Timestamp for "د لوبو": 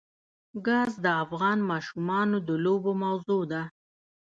2.47-2.91